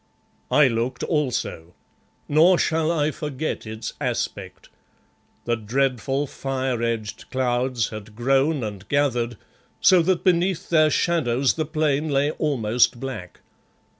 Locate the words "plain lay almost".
11.67-12.99